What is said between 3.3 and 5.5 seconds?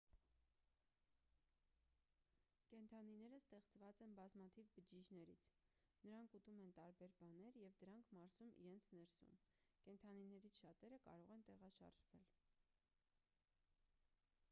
ստեղված են բազմաթիվ բջիջներից